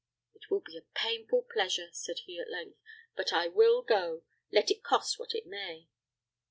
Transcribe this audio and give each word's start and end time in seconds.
"It 0.33 0.49
will 0.49 0.61
be 0.61 0.75
a 0.79 0.95
painful 0.97 1.43
pleasure," 1.43 1.89
said 1.91 2.21
he, 2.25 2.39
at 2.39 2.49
length; 2.49 2.79
"but 3.15 3.31
I 3.31 3.49
will 3.49 3.83
go, 3.83 4.23
let 4.51 4.71
it 4.71 4.81
cost 4.83 5.19
what 5.19 5.35
it 5.35 5.45
may." 5.45 5.89